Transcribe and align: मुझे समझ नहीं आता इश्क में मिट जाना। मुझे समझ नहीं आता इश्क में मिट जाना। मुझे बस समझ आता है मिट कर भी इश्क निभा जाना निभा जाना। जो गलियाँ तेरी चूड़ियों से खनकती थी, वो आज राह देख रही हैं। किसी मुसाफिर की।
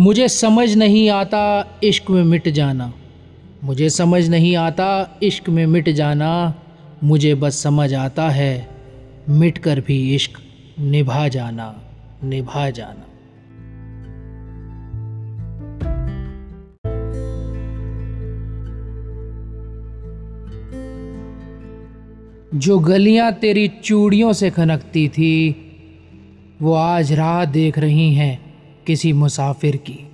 मुझे 0.00 0.28
समझ 0.28 0.76
नहीं 0.76 1.10
आता 1.10 1.78
इश्क 1.84 2.10
में 2.10 2.22
मिट 2.22 2.48
जाना। 2.48 2.92
मुझे 3.64 3.90
समझ 3.90 4.28
नहीं 4.28 4.56
आता 4.56 5.18
इश्क 5.22 5.48
में 5.48 5.66
मिट 5.66 5.88
जाना। 5.88 6.54
मुझे 7.04 7.34
बस 7.34 7.62
समझ 7.62 7.94
आता 7.94 8.28
है 8.28 8.68
मिट 9.28 9.58
कर 9.58 9.80
भी 9.80 10.14
इश्क 10.14 10.30
निभा 10.78 11.28
जाना 11.28 11.82
निभा 12.24 12.70
जाना। 12.70 13.06
जो 22.54 22.78
गलियाँ 22.78 23.32
तेरी 23.32 23.68
चूड़ियों 23.68 24.32
से 24.32 24.50
खनकती 24.50 25.08
थी, 25.08 25.56
वो 26.62 26.74
आज 26.74 27.12
राह 27.12 27.44
देख 27.44 27.78
रही 27.78 28.14
हैं। 28.14 28.51
किसी 28.86 29.12
मुसाफिर 29.12 29.76
की। 29.76 30.11